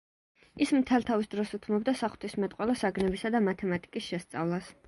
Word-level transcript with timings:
ის 0.65 0.71
მთელ 0.77 1.05
თავის 1.09 1.29
დროს 1.35 1.53
უთმობდა 1.59 1.95
საღვთისმეტყველო 2.01 2.79
საგნებისა 2.85 3.33
და 3.37 3.45
მათემატიკის 3.51 4.09
შესწავლას. 4.11 4.77